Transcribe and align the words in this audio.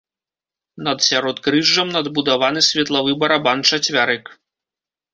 Над 0.87 0.97
сяродкрыжжам 1.07 1.87
надбудаваны 1.97 2.65
светлавы 2.71 3.17
барабан-чацвярык. 3.23 4.37